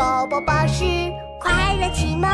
[0.00, 0.82] 宝宝巴士
[1.38, 2.26] 快乐启蒙。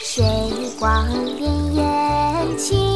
[0.00, 0.24] 水
[0.78, 1.04] 光
[1.40, 2.95] 潋滟晴